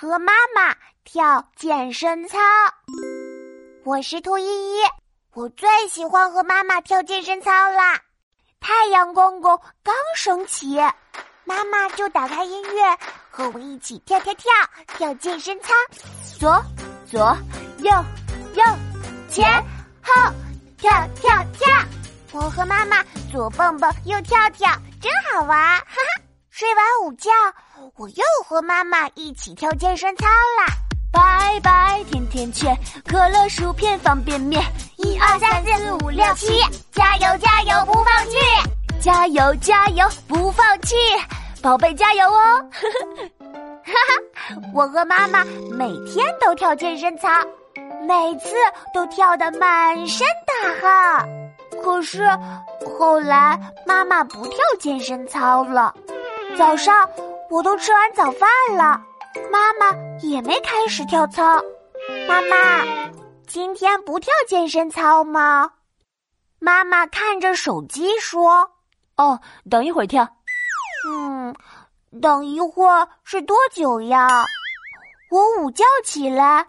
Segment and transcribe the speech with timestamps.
[0.00, 2.38] 和妈妈跳健身操。
[3.84, 4.80] 我是兔依依，
[5.32, 8.00] 我最喜欢和妈妈跳健身操啦。
[8.60, 10.76] 太阳公公刚升起，
[11.42, 12.96] 妈妈就打开音乐，
[13.28, 14.52] 和我一起跳跳跳
[14.96, 15.74] 跳健身操。
[16.38, 16.64] 左
[17.10, 17.36] 左
[17.78, 17.90] 右
[18.54, 18.64] 右
[19.28, 19.52] 前
[20.00, 20.14] 后
[20.76, 21.68] 跳跳跳，
[22.34, 23.02] 我和妈妈
[23.32, 24.70] 左蹦蹦右跳跳，
[25.02, 25.58] 真好玩！
[25.58, 26.07] 哈哈。
[26.58, 27.30] 睡完午觉，
[27.94, 30.66] 我又和妈妈一起跳健身操啦！
[31.12, 32.76] 拜拜甜甜圈，
[33.06, 34.60] 可乐薯片方便面，
[34.96, 38.36] 一二三四五六七，加油加油不放弃，
[39.00, 40.96] 加油加油不放弃，
[41.62, 42.68] 宝贝加油哦！
[43.84, 47.28] 哈哈，我和妈妈每天都跳健身操，
[48.02, 48.56] 每次
[48.92, 51.28] 都跳得满身大汗。
[51.84, 52.28] 可是
[52.98, 53.56] 后来
[53.86, 55.94] 妈妈不跳健身操了。
[56.56, 57.08] 早上
[57.50, 59.00] 我都吃完早饭了，
[59.50, 61.62] 妈妈也没开始跳操。
[62.28, 62.84] 妈妈，
[63.46, 65.70] 今天不跳健身操吗？
[66.58, 68.70] 妈妈看着手机说
[69.16, 70.28] ：“哦，等一会儿跳。”
[71.06, 71.54] 嗯，
[72.20, 74.44] 等一会儿是多久呀？
[75.30, 76.66] 我午觉起来，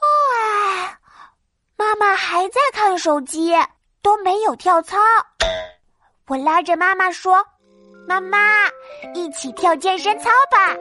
[0.00, 0.98] 哎，
[1.76, 3.54] 妈妈还在看手机，
[4.02, 4.98] 都没有跳操。
[6.28, 7.44] 我拉着妈妈说。
[8.10, 8.38] 妈妈，
[9.14, 10.76] 一起跳健身操吧！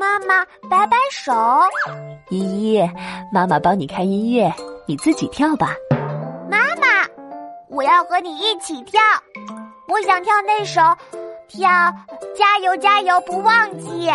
[0.00, 1.30] 妈妈摆摆手。
[2.30, 2.38] 依
[2.72, 2.90] 依，
[3.30, 4.50] 妈妈帮你开音乐，
[4.86, 5.74] 你自己跳吧。
[6.50, 7.06] 妈妈，
[7.68, 8.98] 我要和你一起跳。
[9.86, 10.80] 我想跳那首
[11.46, 11.68] 《跳
[12.34, 14.08] 加油加油不忘记》。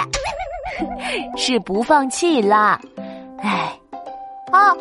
[1.37, 2.81] 是不放弃啦。
[3.37, 3.79] 哎，
[4.51, 4.75] 哦，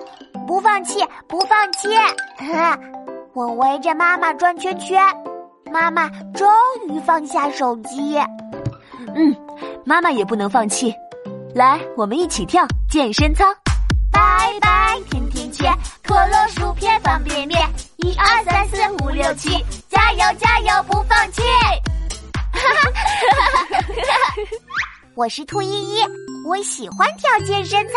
[0.47, 1.91] 不放弃，不放弃。
[3.36, 4.98] 我围着妈妈转圈圈。
[5.70, 6.48] 妈妈终
[6.88, 8.18] 于放下手机。
[9.14, 9.34] 嗯，
[9.84, 10.94] 妈妈也不能放弃。
[11.54, 13.44] 来，我们一起跳健身操。
[14.12, 17.60] 拜拜甜甜圈，可乐薯片方便面，
[17.98, 21.42] 一二三四五六七，加油加油不放弃。
[22.52, 24.34] 哈哈哈哈哈哈！
[25.14, 26.05] 我是兔依依，
[26.46, 27.95] 我喜欢跳健身操。